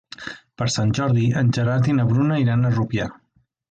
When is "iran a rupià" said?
2.49-3.13